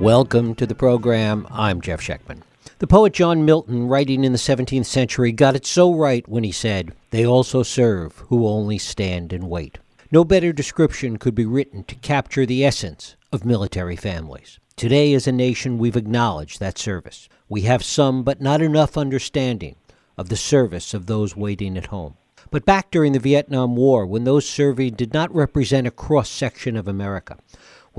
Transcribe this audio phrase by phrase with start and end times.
[0.00, 1.46] Welcome to the program.
[1.50, 2.40] I'm Jeff Schechtman.
[2.78, 6.52] The poet John Milton, writing in the 17th century, got it so right when he
[6.52, 9.76] said, They also serve who only stand and wait.
[10.10, 14.58] No better description could be written to capture the essence of military families.
[14.74, 17.28] Today, as a nation, we've acknowledged that service.
[17.50, 19.76] We have some, but not enough understanding
[20.16, 22.14] of the service of those waiting at home.
[22.50, 26.74] But back during the Vietnam War, when those serving did not represent a cross section
[26.74, 27.36] of America,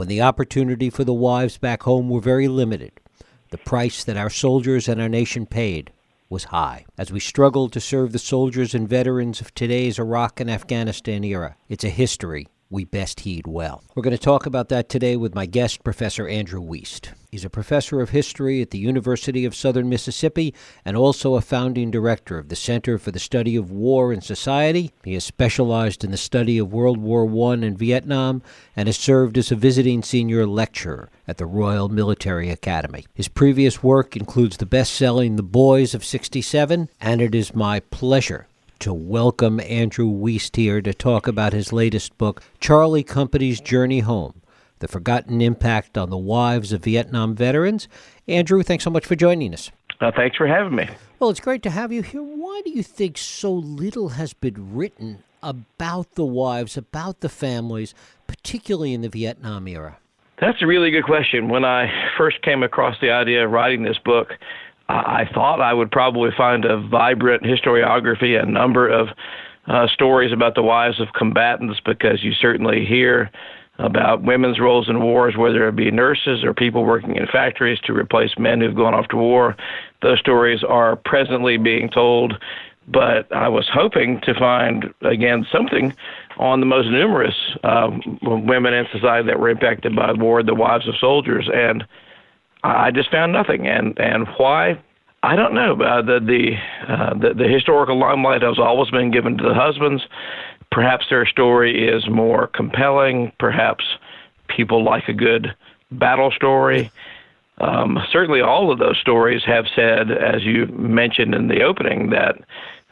[0.01, 2.91] when the opportunity for the wives back home were very limited,
[3.51, 5.93] the price that our soldiers and our nation paid
[6.27, 6.83] was high.
[6.97, 11.55] As we struggle to serve the soldiers and veterans of today's Iraq and Afghanistan era,
[11.69, 13.83] it's a history we best heed well.
[13.93, 17.09] We're going to talk about that today with my guest, Professor Andrew Wiest.
[17.29, 20.53] He's a professor of history at the University of Southern Mississippi
[20.83, 24.91] and also a founding director of the Center for the Study of War and Society.
[25.03, 28.41] He has specialized in the study of World War I and Vietnam
[28.75, 33.05] and has served as a visiting senior lecturer at the Royal Military Academy.
[33.13, 37.79] His previous work includes the best selling The Boys of 67, and it is my
[37.79, 38.47] pleasure
[38.81, 44.41] to welcome Andrew Wiest here to talk about his latest book, Charlie Company's Journey Home
[44.79, 47.87] The Forgotten Impact on the Wives of Vietnam Veterans.
[48.27, 49.69] Andrew, thanks so much for joining us.
[49.99, 50.89] Uh, thanks for having me.
[51.19, 52.23] Well, it's great to have you here.
[52.23, 57.93] Why do you think so little has been written about the wives, about the families,
[58.25, 59.99] particularly in the Vietnam era?
[60.39, 61.49] That's a really good question.
[61.49, 64.29] When I first came across the idea of writing this book,
[64.91, 69.09] I thought I would probably find a vibrant historiography, a number of
[69.67, 73.31] uh, stories about the wives of combatants, because you certainly hear
[73.79, 77.93] about women's roles in wars, whether it be nurses or people working in factories to
[77.93, 79.55] replace men who've gone off to war.
[80.01, 82.33] Those stories are presently being told,
[82.87, 85.93] but I was hoping to find, again, something
[86.37, 87.89] on the most numerous uh,
[88.21, 91.49] women in society that were impacted by war, the wives of soldiers.
[91.53, 91.85] And
[92.63, 94.79] I just found nothing, and and why?
[95.23, 95.73] I don't know.
[95.81, 100.03] Uh, the the, uh, the the historical limelight has always been given to the husbands.
[100.71, 103.31] Perhaps their story is more compelling.
[103.39, 103.83] Perhaps
[104.47, 105.53] people like a good
[105.91, 106.91] battle story.
[107.59, 112.35] Um, certainly, all of those stories have said, as you mentioned in the opening, that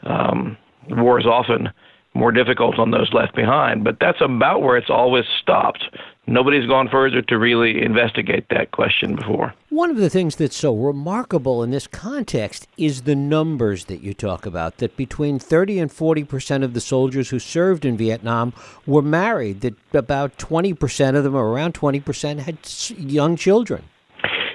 [0.04, 0.56] um,
[0.88, 1.70] war is often
[2.14, 3.84] more difficult on those left behind.
[3.84, 5.84] But that's about where it's always stopped
[6.30, 9.52] nobody's gone further to really investigate that question before.
[9.68, 14.14] One of the things that's so remarkable in this context is the numbers that you
[14.14, 18.52] talk about that between 30 and 40 percent of the soldiers who served in Vietnam
[18.86, 22.58] were married, that about 20 percent of them, or around 20 percent, had
[22.96, 23.84] young children.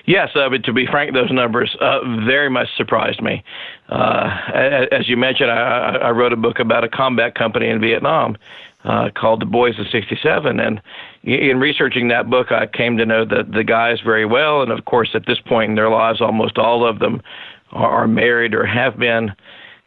[0.05, 3.43] Yes, uh, but to be frank, those numbers uh, very much surprised me.
[3.89, 4.29] Uh,
[4.91, 8.37] as you mentioned, I, I wrote a book about a combat company in Vietnam
[8.83, 10.59] uh, called The Boys of 67.
[10.59, 10.79] And
[11.23, 14.61] in researching that book, I came to know the, the guys very well.
[14.61, 17.21] And of course, at this point in their lives, almost all of them
[17.71, 19.33] are married or have been.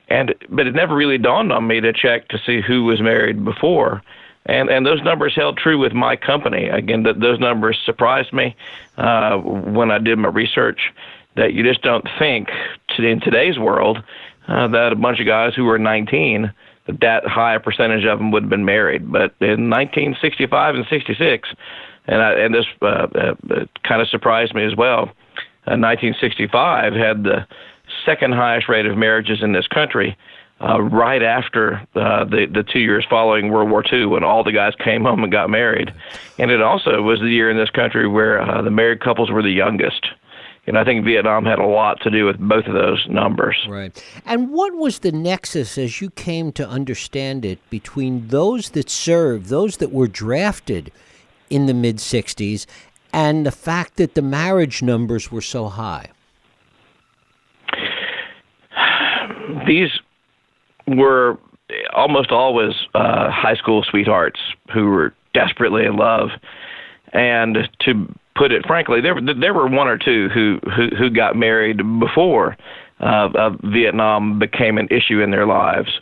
[0.09, 3.45] And but it never really dawned on me to check to see who was married
[3.45, 4.03] before.
[4.49, 6.69] And and those numbers held true with my company.
[6.69, 8.57] Again, that those numbers surprised me
[8.97, 10.93] uh, when I did my research.
[11.37, 12.49] That you just don't think
[12.97, 14.03] to, in today's world
[14.49, 16.53] uh, that a bunch of guys who were 19
[16.87, 19.13] that that high a percentage of them would have been married.
[19.13, 21.49] But in 1965 and 66,
[22.07, 23.35] and I, and this uh, uh,
[23.85, 25.11] kind of surprised me as well.
[25.67, 27.47] Uh, 1965 had the
[28.07, 30.17] second highest rate of marriages in this country.
[30.61, 34.51] Uh, right after uh, the the two years following World War II, when all the
[34.51, 35.95] guys came home and got married,
[36.37, 39.43] and it also was the year in this country where uh, the married couples were
[39.43, 40.09] the youngest.
[40.67, 43.57] And I think Vietnam had a lot to do with both of those numbers.
[43.69, 44.05] Right.
[44.27, 49.47] And what was the nexus, as you came to understand it, between those that served,
[49.47, 50.93] those that were drafted
[51.49, 52.67] in the mid 60s,
[53.15, 56.09] and the fact that the marriage numbers were so high?
[59.67, 59.91] These
[60.97, 61.38] were
[61.93, 64.40] almost always uh, high school sweethearts
[64.73, 66.31] who were desperately in love.
[67.12, 71.37] And to put it frankly, there there were one or two who who, who got
[71.37, 72.56] married before
[73.00, 76.00] uh, uh, Vietnam became an issue in their lives,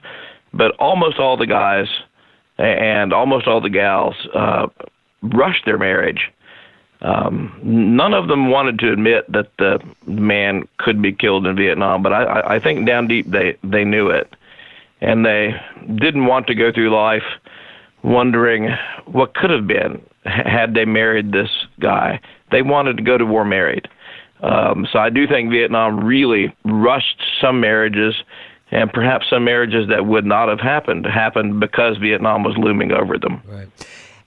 [0.52, 1.88] but almost all the guys
[2.58, 4.66] and almost all the gals uh,
[5.22, 6.30] rushed their marriage.
[7.02, 12.02] Um, none of them wanted to admit that the man could be killed in Vietnam,
[12.02, 14.34] but I, I think down deep they they knew it,
[15.00, 15.50] and they
[15.96, 17.22] didn't want to go through life
[18.02, 18.70] wondering
[19.06, 21.50] what could have been had they married this
[21.80, 22.20] guy.
[22.50, 23.88] They wanted to go to war married.
[24.42, 28.14] Um, so I do think Vietnam really rushed some marriages,
[28.70, 33.18] and perhaps some marriages that would not have happened happened because Vietnam was looming over
[33.18, 33.42] them.
[33.46, 33.68] Right.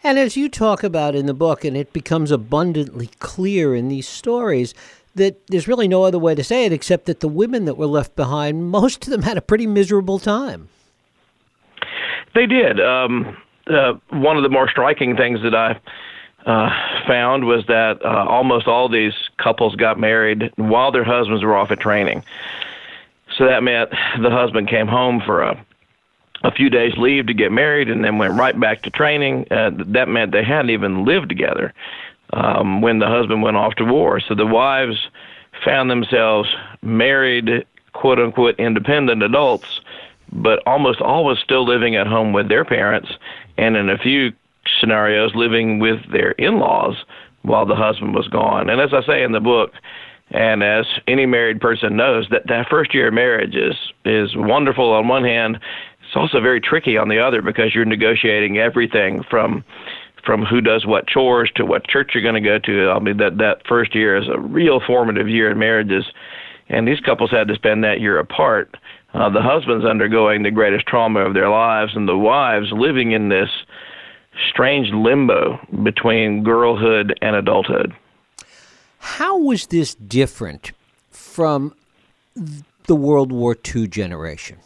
[0.01, 4.07] And as you talk about in the book, and it becomes abundantly clear in these
[4.07, 4.73] stories,
[5.15, 7.87] that there's really no other way to say it except that the women that were
[7.87, 10.69] left behind, most of them had a pretty miserable time.
[12.35, 12.79] They did.
[12.79, 15.79] Um, uh, one of the more striking things that I
[16.45, 16.69] uh,
[17.07, 21.71] found was that uh, almost all these couples got married while their husbands were off
[21.71, 22.23] at training.
[23.37, 23.91] So that meant
[24.21, 25.65] the husband came home for a
[26.43, 29.45] a few days leave to get married and then went right back to training.
[29.51, 31.73] Uh, that meant they hadn't even lived together
[32.33, 34.19] um, when the husband went off to war.
[34.19, 35.07] So the wives
[35.63, 36.49] found themselves
[36.81, 39.81] married, quote unquote, independent adults,
[40.31, 43.09] but almost always still living at home with their parents,
[43.57, 44.31] and in a few
[44.79, 46.95] scenarios, living with their in laws
[47.41, 48.69] while the husband was gone.
[48.69, 49.71] And as I say in the book,
[50.31, 54.91] and as any married person knows, that that first year of marriage is is wonderful
[54.91, 55.59] on one hand.
[56.05, 59.63] It's also very tricky on the other because you're negotiating everything from
[60.29, 62.91] from who does what chores to what church you're going to go to.
[62.91, 66.05] I mean that that first year is a real formative year in marriages,
[66.67, 68.77] and these couples had to spend that year apart.
[69.15, 73.29] Uh, the husbands undergoing the greatest trauma of their lives, and the wives living in
[73.29, 73.49] this
[74.51, 77.91] strange limbo between girlhood and adulthood.
[78.99, 80.73] How was this different
[81.09, 81.73] from
[82.85, 84.59] the World War II generation?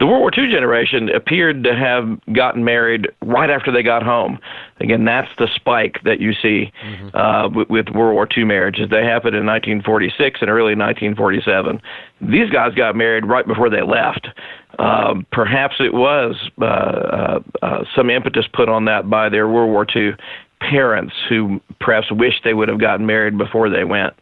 [0.00, 4.38] The World War II generation appeared to have gotten married right after they got home.
[4.80, 7.14] Again, that's the spike that you see mm-hmm.
[7.14, 8.88] uh, with, with World War II marriages.
[8.88, 11.82] They happened in 1946 and early 1947.
[12.22, 14.28] These guys got married right before they left.
[14.78, 19.70] Um, perhaps it was uh, uh, uh, some impetus put on that by their World
[19.70, 20.14] War II
[20.60, 24.14] parents who perhaps wished they would have gotten married before they went.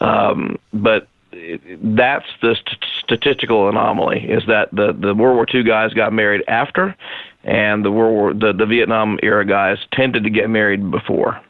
[0.00, 5.92] Um, but that's the st- statistical anomaly is that the the World War II guys
[5.94, 6.96] got married after,
[7.44, 11.40] and the World War the, the Vietnam era guys tended to get married before.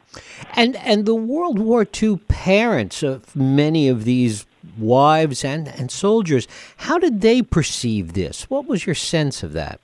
[0.55, 4.45] And and the World War II parents of many of these
[4.77, 8.49] wives and, and soldiers, how did they perceive this?
[8.49, 9.79] What was your sense of that?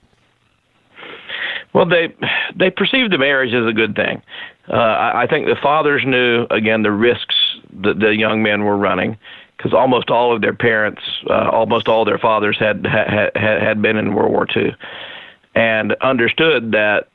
[1.73, 2.13] Well, they
[2.55, 4.21] they perceived the marriage as a good thing.
[4.69, 7.35] Uh, I, I think the fathers knew again the risks
[7.81, 9.17] that the young men were running
[9.57, 13.98] because almost all of their parents, uh, almost all their fathers had, had had been
[13.98, 14.75] in World War II,
[15.56, 17.07] and understood that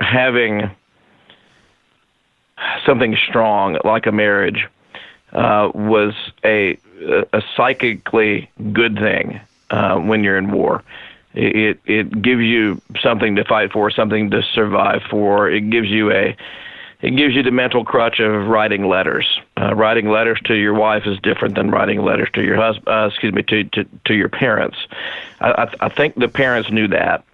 [0.00, 0.70] having
[2.84, 4.66] something strong like a marriage
[5.32, 6.14] uh, was
[6.44, 6.76] a
[7.32, 9.40] a psychically good thing
[9.70, 10.82] uh, when you're in war.
[11.34, 15.48] It it gives you something to fight for, something to survive for.
[15.48, 16.36] It gives you a
[17.02, 19.26] it gives you the mental crutch of writing letters.
[19.58, 22.88] Uh, writing letters to your wife is different than writing letters to your husband.
[22.88, 24.76] Uh, excuse me, to, to to your parents.
[25.40, 27.24] I, I, I think the parents knew that,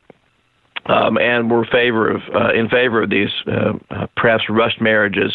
[0.86, 5.32] um, and were favor of uh, in favor of these uh, uh, perhaps rushed marriages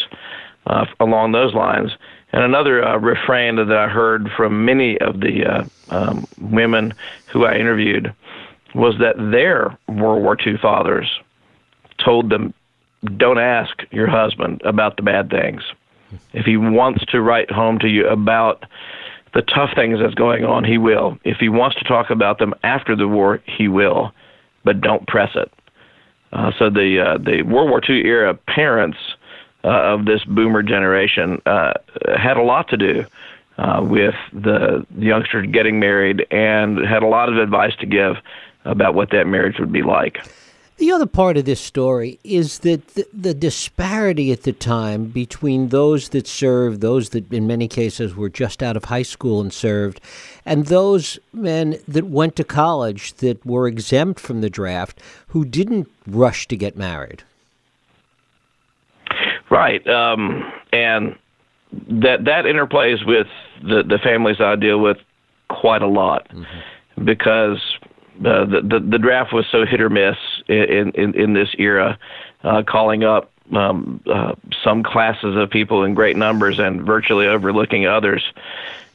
[0.66, 1.92] uh, along those lines.
[2.32, 6.94] And another uh, refrain that I heard from many of the uh, um, women
[7.26, 8.14] who I interviewed
[8.74, 11.20] was that their World War II fathers
[12.02, 12.54] told them
[13.16, 15.62] don't ask your husband about the bad things.
[16.32, 18.64] If he wants to write home to you about
[19.34, 21.18] the tough things that's going on, he will.
[21.24, 24.12] If he wants to talk about them after the war, he will,
[24.62, 25.50] but don't press it.
[26.32, 28.98] Uh, so the uh, the World War II era parents
[29.64, 31.74] uh, of this boomer generation uh,
[32.16, 33.04] had a lot to do
[33.58, 38.16] uh, with the, the youngsters getting married and had a lot of advice to give
[38.64, 40.26] about what that marriage would be like.
[40.78, 45.68] The other part of this story is that the, the, disparity at the time between
[45.68, 49.52] those that served, those that in many cases were just out of high school and
[49.52, 50.00] served,
[50.44, 55.88] and those men that went to college that were exempt from the draft who didn't
[56.06, 57.22] rush to get married.
[59.50, 59.86] Right.
[59.86, 61.16] Um, and
[61.88, 63.26] that that interplays with
[63.62, 64.98] the, the families I deal with
[65.48, 67.04] quite a lot mm-hmm.
[67.04, 67.60] because
[68.18, 70.16] uh, the, the the draft was so hit or miss
[70.48, 71.98] in in, in this era,
[72.44, 77.86] uh, calling up um, uh, some classes of people in great numbers and virtually overlooking
[77.86, 78.22] others.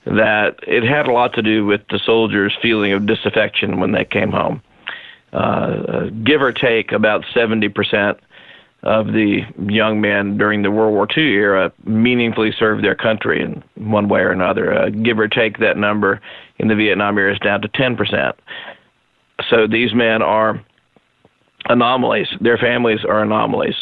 [0.06, 4.06] That it had a lot to do with the soldiers' feeling of disaffection when they
[4.06, 4.62] came home.
[5.34, 8.20] Uh, give or take, about seventy percent
[8.84, 13.64] of the young men during the World War II era meaningfully served their country in
[13.76, 14.74] one way or another.
[14.74, 16.22] Uh, give or take that number
[16.60, 18.34] in the Vietnam era is down to 10%.
[19.50, 20.64] So these men are
[21.70, 22.28] anomalies.
[22.42, 23.76] Their families are anomalies.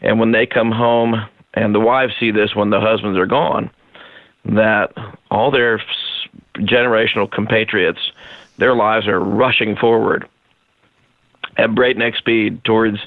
[0.00, 3.70] And when they come home, and the wives see this when the husbands are gone,
[4.44, 4.92] that
[5.30, 5.82] all their
[6.58, 8.00] generational compatriots,
[8.58, 10.28] their lives are rushing forward
[11.56, 12.98] at breakneck speed towards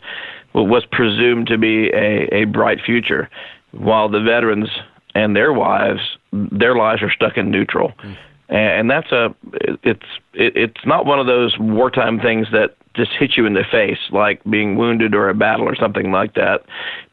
[0.51, 3.29] what was presumed to be a, a bright future,
[3.71, 4.69] while the veterans
[5.13, 7.93] and their wives, their lives are stuck in neutral.
[8.03, 8.17] Mm.
[8.49, 9.35] And that's a,
[9.83, 13.99] it's, it's not one of those wartime things that just hit you in the face,
[14.11, 16.63] like being wounded or a battle or something like that.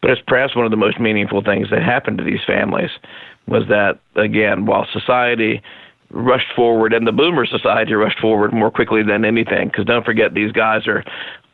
[0.01, 2.91] But it's perhaps one of the most meaningful things that happened to these families
[3.47, 5.63] was that, again, while society
[6.11, 9.69] rushed forward, and the boomer society rushed forward more quickly than anything.
[9.69, 11.05] Because don't forget, these guys are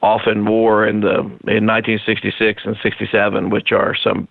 [0.03, 4.29] off in war in the in 1966 and 67, which are some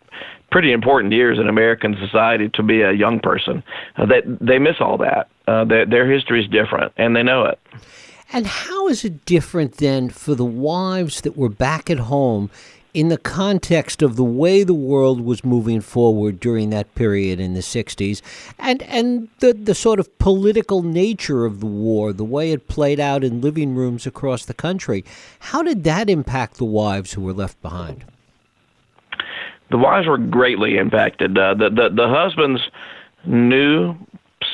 [0.51, 3.63] pretty important years in American society to be a young person.
[3.98, 5.29] Uh, they they miss all that.
[5.51, 7.60] Uh, their their history is different, and they know it.
[8.31, 12.50] And how is it different then for the wives that were back at home
[12.93, 17.53] in the context of the way the world was moving forward during that period in
[17.53, 18.22] the 60s
[18.60, 23.00] and and the the sort of political nature of the war the way it played
[23.00, 25.03] out in living rooms across the country?
[25.39, 28.05] How did that impact the wives who were left behind?
[29.70, 31.38] The wives were greatly impacted.
[31.38, 32.62] Uh, the, the the husbands
[33.25, 33.96] knew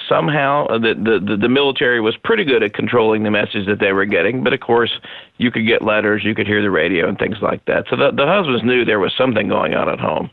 [0.07, 3.93] somehow uh, the, the the military was pretty good at controlling the message that they
[3.93, 4.43] were getting.
[4.43, 4.99] But of course,
[5.37, 7.85] you could get letters, you could hear the radio, and things like that.
[7.89, 10.29] So the, the husbands knew there was something going on at home.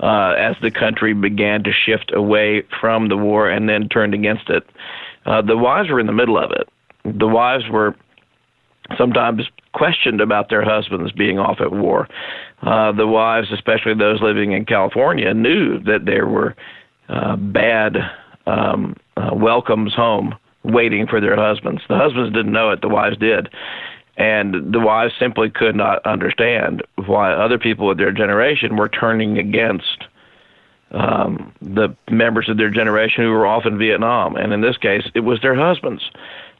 [0.00, 4.48] Uh, as the country began to shift away from the war and then turned against
[4.48, 4.66] it,
[5.26, 6.66] uh, the wives were in the middle of it.
[7.04, 7.94] The wives were
[8.96, 9.42] sometimes
[9.74, 12.08] questioned about their husbands being off at war.
[12.62, 16.56] Uh, the wives, especially those living in California, knew that there were
[17.10, 17.96] uh, bad
[18.50, 21.82] um, uh, welcomes home waiting for their husbands.
[21.88, 23.48] The husbands didn't know it, the wives did.
[24.16, 29.38] And the wives simply could not understand why other people of their generation were turning
[29.38, 30.04] against
[30.90, 34.36] um, the members of their generation who were off in Vietnam.
[34.36, 36.02] And in this case, it was their husbands.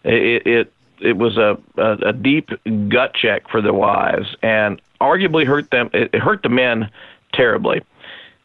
[0.04, 2.50] It, it, it was a, a, a deep
[2.88, 5.90] gut check for the wives and arguably hurt them.
[5.92, 6.88] It hurt the men
[7.34, 7.82] terribly.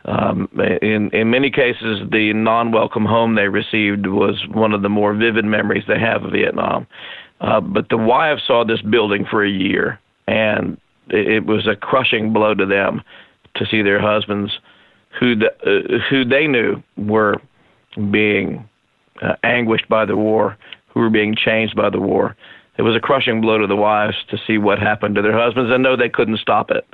[0.06, 0.48] Um,
[0.82, 5.46] in in many cases, the non-welcome home they received was one of the more vivid
[5.46, 6.86] memories they have of Vietnam.
[7.42, 10.78] Uh, but the wives saw this building for a year, and
[11.10, 13.02] it, was a crushing blow to them
[13.56, 14.52] to see their husbands,
[15.20, 17.36] who the, uh, who they knew were
[18.12, 18.68] being
[19.22, 20.56] uh, anguished by the war,
[20.94, 22.36] who were being changed by the war.
[22.78, 25.72] It was a crushing blow to the wives to see what happened to their husbands
[25.72, 26.86] and know they couldn't stop it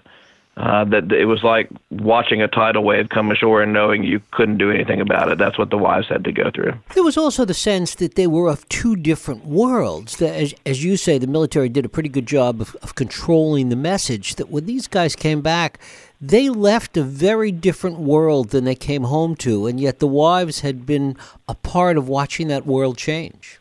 [0.58, 4.58] uh, that it was like watching a tidal wave come ashore and knowing you couldn't
[4.58, 5.38] do anything about it.
[5.38, 6.74] That's what the wives had to go through.
[6.94, 10.18] There was also the sense that they were of two different worlds.
[10.18, 13.70] That, as, as you say, the military did a pretty good job of, of controlling
[13.70, 14.36] the message.
[14.36, 15.80] That when these guys came back,
[16.20, 20.60] they left a very different world than they came home to, and yet the wives
[20.60, 21.16] had been
[21.48, 23.60] a part of watching that world change.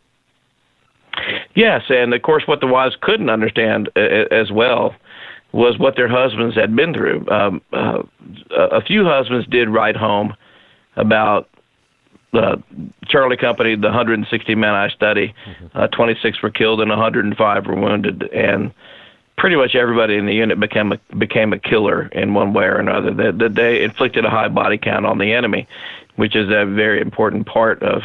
[1.54, 4.94] Yes, and of course, what the wives couldn't understand uh, as well
[5.52, 7.26] was what their husbands had been through.
[7.28, 8.02] Um, uh,
[8.50, 10.34] a few husbands did write home
[10.96, 11.48] about
[12.32, 12.62] the
[13.06, 15.34] Charlie Company, the 160 men I study.
[15.46, 15.78] Mm-hmm.
[15.78, 18.72] Uh, 26 were killed and 105 were wounded, and
[19.36, 22.76] pretty much everybody in the unit became a, became a killer in one way or
[22.76, 23.12] another.
[23.12, 25.66] That they, they inflicted a high body count on the enemy,
[26.16, 28.02] which is a very important part of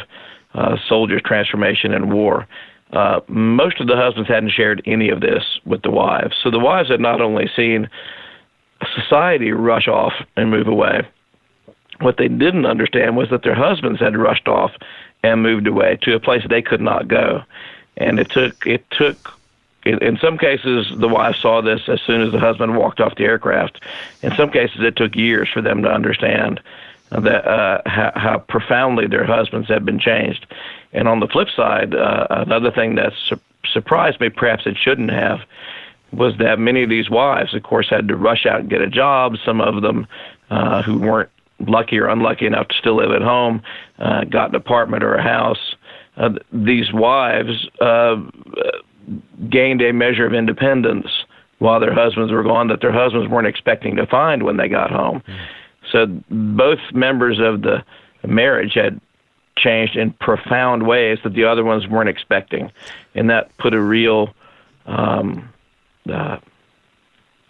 [0.54, 2.48] uh, soldiers' transformation in war.
[2.92, 6.36] Uh, most of the husbands hadn't shared any of this with the wives.
[6.42, 7.88] So the wives had not only seen
[8.94, 11.06] society rush off and move away,
[12.00, 14.72] what they didn't understand was that their husbands had rushed off
[15.22, 17.42] and moved away to a place they could not go.
[17.96, 19.32] And it took it took
[19.84, 23.24] in, some cases the wives saw this as soon as the husband walked off the
[23.24, 23.82] aircraft.
[24.22, 26.60] In some cases it took years for them to understand
[27.10, 30.46] that uh, how, how profoundly their husbands had been changed.
[30.92, 33.40] And on the flip side, uh, another thing that su-
[33.72, 35.40] surprised me, perhaps it shouldn't have,
[36.12, 38.88] was that many of these wives, of course, had to rush out and get a
[38.88, 39.36] job.
[39.44, 40.06] Some of them
[40.50, 43.62] uh, who weren't lucky or unlucky enough to still live at home
[43.98, 45.74] uh, got an apartment or a house.
[46.16, 48.16] Uh, these wives uh,
[49.50, 51.06] gained a measure of independence
[51.58, 54.90] while their husbands were gone that their husbands weren't expecting to find when they got
[54.90, 55.22] home.
[55.26, 55.46] Mm.
[55.90, 57.82] So both members of the
[58.26, 59.00] marriage had
[59.56, 62.70] changed in profound ways that the other ones weren't expecting,
[63.14, 64.34] and that put a real
[64.86, 65.48] um,
[66.10, 66.38] uh,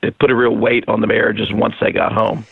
[0.02, 2.46] it put a real weight on the marriages once they got home.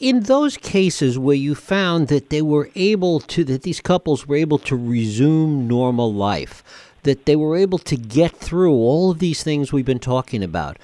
[0.00, 4.36] In those cases where you found that they were able to, that these couples were
[4.36, 6.62] able to resume normal life,
[7.04, 10.78] that they were able to get through all of these things we've been talking about,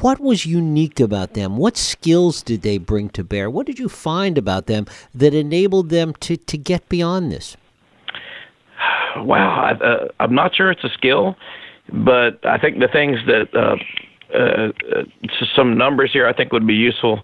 [0.00, 1.56] what was unique about them?
[1.56, 3.50] What skills did they bring to bear?
[3.50, 7.56] What did you find about them that enabled them to, to get beyond this?
[9.16, 11.36] Wow, I, uh, I'm not sure it's a skill,
[11.92, 13.76] but I think the things that uh,
[14.34, 17.22] uh, uh, some numbers here I think would be useful.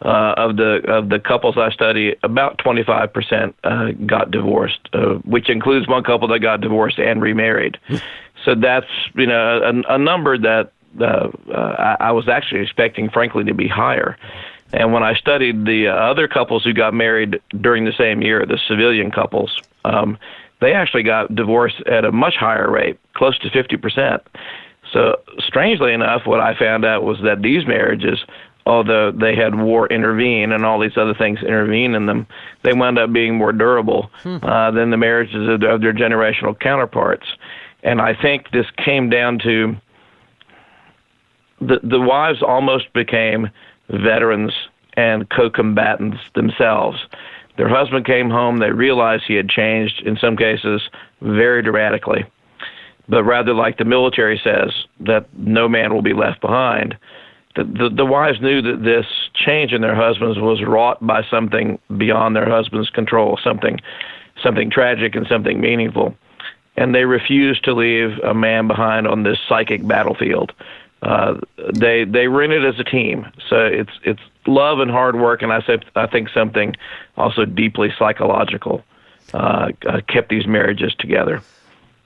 [0.00, 5.50] Uh, of the of the couples I study, about 25% uh, got divorced, uh, which
[5.50, 7.78] includes one couple that got divorced and remarried.
[8.44, 13.10] so that's you know a, a number that uh, uh, I, I was actually expecting,
[13.10, 14.16] frankly, to be higher.
[14.72, 18.58] And when I studied the other couples who got married during the same year, the
[18.68, 20.18] civilian couples, um,
[20.60, 24.20] they actually got divorced at a much higher rate, close to 50%.
[24.92, 28.24] So, strangely enough, what I found out was that these marriages
[28.68, 32.26] although they had war intervene and all these other things intervene in them,
[32.62, 34.36] they wound up being more durable hmm.
[34.42, 37.26] uh, than the marriages of, of their generational counterparts.
[37.82, 39.76] And I think this came down to
[41.60, 43.50] the the wives almost became
[43.88, 44.52] veterans
[44.94, 46.98] and co-combatants themselves.
[47.58, 50.80] Their husband came home, they realized he had changed in some cases
[51.20, 52.24] very dramatically.
[53.08, 56.96] But rather like the military says that no man will be left behind,
[57.56, 61.80] the, the, the wives knew that this change in their husbands was wrought by something
[61.96, 63.78] beyond their husband's control, something
[64.40, 66.14] something tragic and something meaningful.
[66.76, 70.52] And they refused to leave a man behind on this psychic battlefield.
[71.02, 71.34] Uh,
[71.74, 73.26] they they in it as a team.
[73.48, 76.74] So it's it's love and hard work, and I said I think something
[77.16, 78.82] also deeply psychological
[79.32, 81.42] uh, uh, kept these marriages together.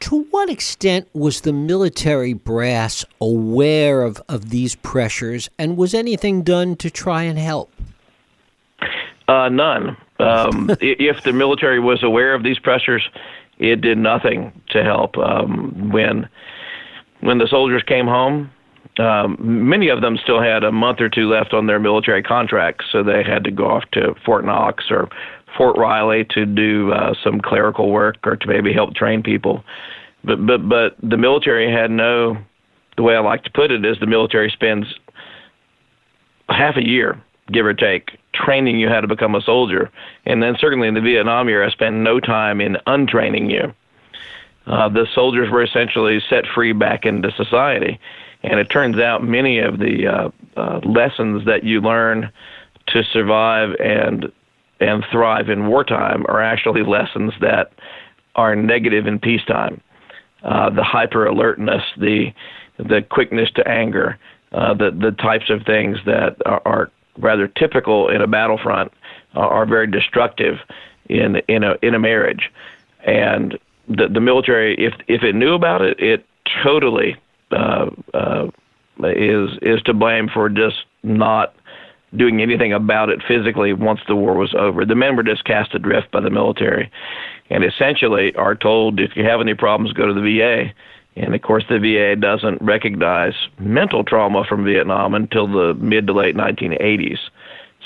[0.01, 6.43] To what extent was the military brass aware of, of these pressures, and was anything
[6.43, 7.73] done to try and help?
[9.29, 9.97] Uh, none.
[10.19, 13.09] Um, if the military was aware of these pressures,
[13.59, 15.17] it did nothing to help.
[15.19, 16.29] Um, when
[17.21, 18.51] when the soldiers came home,
[18.99, 22.87] um, many of them still had a month or two left on their military contracts,
[22.93, 25.09] so they had to go off to Fort Knox or
[25.57, 29.65] Fort Riley to do uh, some clerical work or to maybe help train people.
[30.25, 32.37] But but but the military had no.
[32.97, 34.87] The way I like to put it is the military spends
[36.51, 37.19] half a year,
[37.51, 39.91] give or take, training you how to become a soldier,
[40.27, 43.73] and then certainly in the Vietnam era, spent no time in untraining you.
[44.67, 47.99] Uh, the soldiers were essentially set free back into society,
[48.43, 52.31] and it turns out many of the uh, uh, lessons that you learn
[52.89, 54.31] to survive and
[54.81, 57.73] and thrive in wartime are actually lessons that
[58.35, 59.81] are negative in peacetime.
[60.43, 62.33] Uh, the hyper alertness, the
[62.79, 64.19] the quickness to anger,
[64.53, 68.93] uh, the the types of things that are, are rather typical in a battlefront
[69.37, 70.59] uh, are very destructive
[71.09, 72.51] in in a in a marriage,
[73.05, 73.57] and
[73.89, 76.27] the the military if if it knew about it, it
[76.65, 77.17] totally
[77.53, 78.49] uh, uh,
[79.05, 81.55] is is to blame for just not
[82.17, 84.85] doing anything about it physically once the war was over.
[84.85, 86.91] The men were just cast adrift by the military
[87.51, 90.73] and essentially are told if you have any problems, go to the VA.
[91.17, 96.15] And of course, the VA doesn't recognize mental trauma from Vietnam until the mid to
[96.15, 97.19] late 1980s.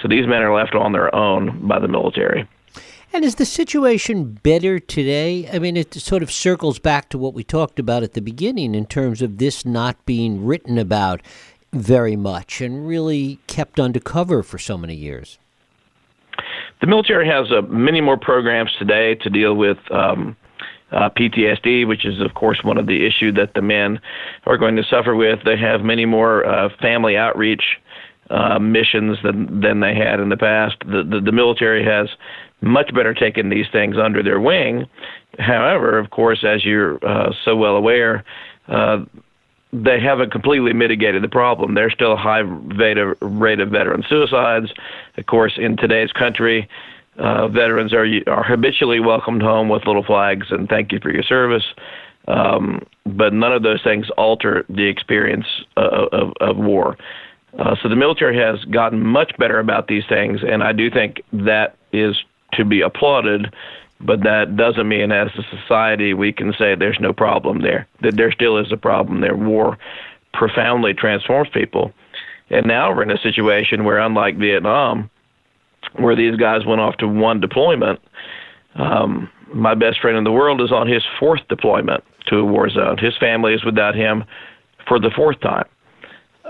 [0.00, 2.48] So these men are left on their own by the military.
[3.16, 5.48] And is the situation better today?
[5.50, 8.74] I mean, it sort of circles back to what we talked about at the beginning
[8.74, 11.22] in terms of this not being written about
[11.72, 15.38] very much and really kept undercover for so many years.
[16.82, 20.36] The military has uh, many more programs today to deal with um,
[20.92, 23.98] uh, PTSD, which is, of course, one of the issues that the men
[24.44, 25.38] are going to suffer with.
[25.42, 27.64] They have many more uh, family outreach
[28.28, 30.76] uh, missions than than they had in the past.
[30.80, 32.08] The, the the military has
[32.60, 34.86] much better taking these things under their wing.
[35.38, 38.24] However, of course, as you're uh, so well aware,
[38.68, 39.04] uh,
[39.72, 41.74] they haven't completely mitigated the problem.
[41.74, 44.72] There's still a high rate of, rate of veteran suicides.
[45.16, 46.68] Of course, in today's country,
[47.18, 51.22] uh, veterans are are habitually welcomed home with little flags and thank you for your
[51.22, 51.64] service.
[52.28, 56.96] Um, but none of those things alter the experience uh, of, of war.
[57.58, 61.22] Uh, so the military has gotten much better about these things, and I do think
[61.32, 62.16] that is
[62.56, 63.52] to be applauded
[64.00, 67.86] but that doesn't mean as a society we can say there's no problem there.
[68.02, 69.36] That there still is a problem there.
[69.36, 69.78] War
[70.34, 71.92] profoundly transforms people.
[72.50, 75.10] And now we're in a situation where, unlike Vietnam,
[75.94, 77.98] where these guys went off to one deployment,
[78.74, 82.68] um, my best friend in the world is on his fourth deployment to a war
[82.68, 82.98] zone.
[82.98, 84.24] His family is without him
[84.86, 85.66] for the fourth time.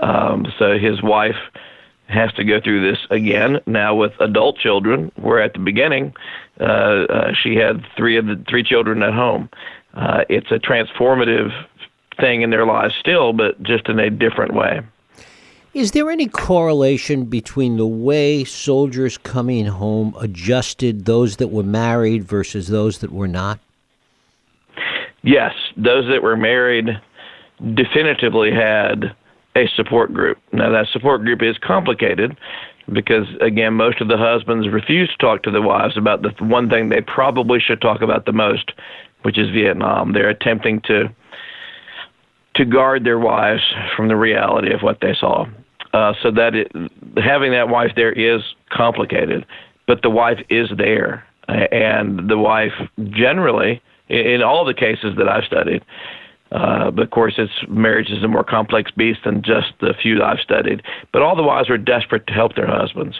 [0.01, 1.35] Um, so his wife
[2.07, 5.11] has to go through this again now with adult children.
[5.15, 6.13] Where at the beginning,
[6.59, 9.49] uh, uh, she had three of the three children at home.
[9.93, 11.51] Uh, it's a transformative
[12.19, 14.81] thing in their lives still, but just in a different way.
[15.73, 22.23] Is there any correlation between the way soldiers coming home adjusted those that were married
[22.23, 23.59] versus those that were not?
[25.21, 26.99] Yes, those that were married
[27.75, 29.15] definitively had
[29.57, 30.37] a support group.
[30.53, 32.37] Now, that support group is complicated
[32.93, 36.69] because, again, most of the husbands refuse to talk to the wives about the one
[36.69, 38.71] thing they probably should talk about the most,
[39.23, 40.13] which is Vietnam.
[40.13, 41.09] They're attempting to
[42.55, 43.61] to guard their wives
[43.95, 45.45] from the reality of what they saw.
[45.93, 46.71] Uh, so that it,
[47.17, 48.41] having that wife there is
[48.71, 49.45] complicated,
[49.85, 52.73] but the wife is there, and the wife
[53.11, 55.83] generally, in all the cases that I've studied,
[56.51, 60.21] uh, but of course, it's marriage is a more complex beast than just the few
[60.23, 60.81] I've studied.
[61.11, 63.19] But all the wives are desperate to help their husbands.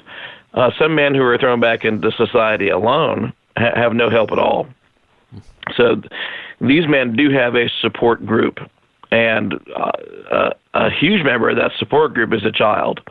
[0.53, 4.39] Uh, some men who are thrown back into society alone ha- have no help at
[4.39, 4.67] all.
[5.75, 6.01] So
[6.61, 8.59] these men do have a support group,
[9.11, 9.91] and uh,
[10.31, 13.01] a, a huge member of that support group is a child.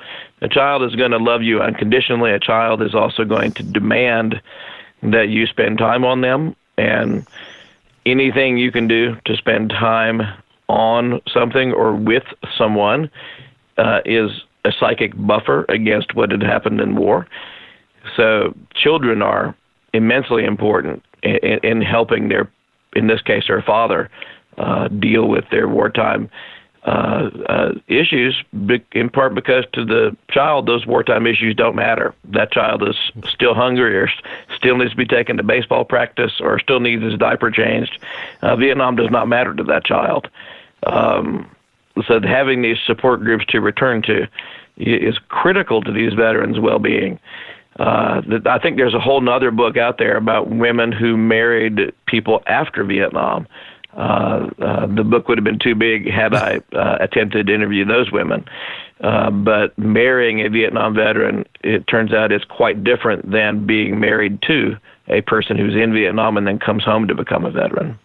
[0.41, 2.33] A child is going to love you unconditionally.
[2.33, 4.41] A child is also going to demand
[5.03, 7.27] that you spend time on them and
[8.07, 10.23] anything you can do to spend time
[10.69, 12.25] on something or with
[12.57, 13.11] someone
[13.77, 14.31] uh, is
[14.65, 17.27] a psychic buffer against what had happened in war.
[18.17, 19.55] So children are
[19.93, 22.51] immensely important in, in helping their,
[22.95, 24.11] in this case, their father
[24.59, 26.31] uh, deal with their wartime
[26.87, 28.41] uh, uh, issues,
[28.93, 32.15] in part because to the child, those wartime issues don't matter.
[32.25, 32.95] That child is
[33.29, 34.09] still hungry or
[34.55, 37.99] still needs to be taken to baseball practice or still needs his diaper changed.
[38.41, 40.29] Uh, Vietnam does not matter to that child.
[40.85, 41.51] Um,
[42.07, 44.29] so having these support groups to return to
[44.77, 47.19] is critical to these veterans' well-being.
[47.81, 52.43] Uh, I think there's a whole other book out there about women who married people
[52.47, 53.49] after Vietnam
[53.97, 57.85] uh, uh, the book would have been too big had I uh, attempted to interview
[57.85, 58.45] those women.
[59.01, 64.41] Uh, but marrying a Vietnam veteran, it turns out, is quite different than being married
[64.43, 64.77] to
[65.09, 67.99] a person who's in Vietnam and then comes home to become a veteran.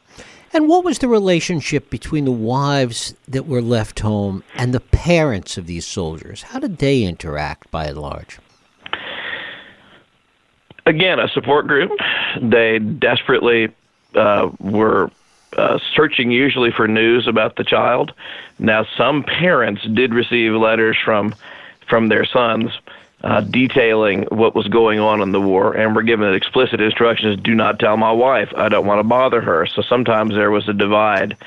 [0.53, 5.57] And what was the relationship between the wives that were left home and the parents
[5.57, 6.43] of these soldiers?
[6.43, 8.39] How did they interact by and large?
[10.85, 11.91] Again, a support group.
[12.41, 13.69] They desperately
[14.15, 15.09] uh, were
[15.57, 18.13] uh, searching usually for news about the child.
[18.59, 21.35] Now, some parents did receive letters from
[21.87, 22.71] from their sons
[23.23, 27.53] uh, detailing what was going on in the war, and were given explicit instructions: "Do
[27.53, 28.51] not tell my wife.
[28.55, 31.37] I don't want to bother her." So sometimes there was a divide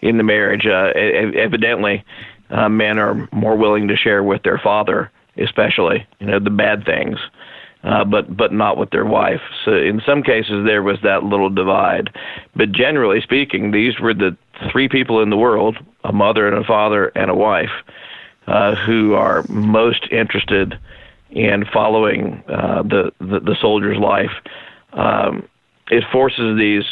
[0.00, 0.66] in the marriage.
[0.66, 2.04] Uh, evidently,
[2.50, 6.84] uh, men are more willing to share with their father, especially you know the bad
[6.84, 7.18] things
[7.84, 9.40] uh, but but not with their wife.
[9.64, 12.10] So in some cases there was that little divide,
[12.54, 14.36] but generally speaking, these were the
[14.70, 17.72] three people in the world: a mother and a father and a wife,
[18.46, 20.78] uh, who are most interested
[21.30, 24.32] in following uh, the, the the soldier's life.
[24.92, 25.48] Um,
[25.90, 26.84] it forces these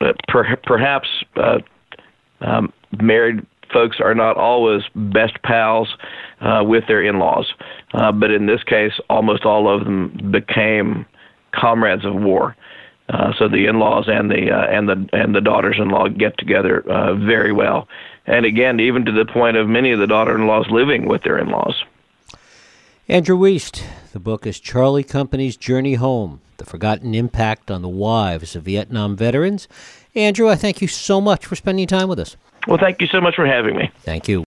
[0.00, 1.58] uh, per, perhaps uh,
[2.40, 5.94] um, married folks are not always best pals
[6.40, 7.52] uh, with their in-laws,
[7.92, 11.04] uh, but in this case, almost all of them became
[11.52, 12.56] comrades of war.
[13.10, 17.14] Uh, so the in-laws and the uh, and the and the daughters-in-law get together uh,
[17.14, 17.86] very well,
[18.26, 21.84] and again, even to the point of many of the daughter-in-laws living with their in-laws.
[23.06, 23.82] Andrew Wiest,
[24.14, 29.16] the book is Charlie Company's Journey Home: The Forgotten Impact on the Wives of Vietnam
[29.16, 29.68] Veterans.
[30.14, 32.38] Andrew, I thank you so much for spending time with us.
[32.66, 33.90] Well, thank you so much for having me.
[34.02, 34.42] Thank you.